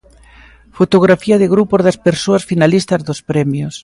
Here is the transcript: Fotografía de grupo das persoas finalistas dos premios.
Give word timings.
Fotografía 0.77 1.35
de 1.41 1.51
grupo 1.53 1.73
das 1.85 1.97
persoas 2.07 2.43
finalistas 2.51 3.01
dos 3.07 3.19
premios. 3.31 3.73